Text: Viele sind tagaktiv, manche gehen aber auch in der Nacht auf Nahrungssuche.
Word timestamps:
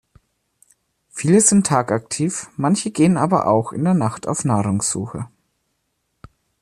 Viele 1.11 1.41
sind 1.41 1.67
tagaktiv, 1.67 2.49
manche 2.57 2.89
gehen 2.89 3.17
aber 3.17 3.45
auch 3.45 3.71
in 3.71 3.83
der 3.83 3.93
Nacht 3.93 4.27
auf 4.27 4.43
Nahrungssuche. 4.45 5.27